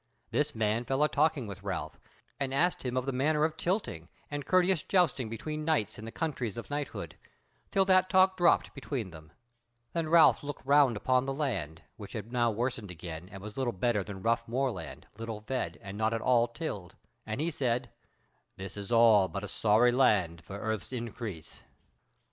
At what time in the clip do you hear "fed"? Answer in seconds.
15.41-15.77